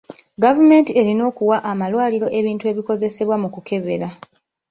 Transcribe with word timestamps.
Gavumenti 0.43 0.91
erina 0.99 1.23
okuwa 1.29 1.57
amalwaliro 1.71 2.27
ebintu 2.39 2.63
ebikozesebwa 2.71 3.35
mu 3.41 3.49
kukebera. 3.53 4.07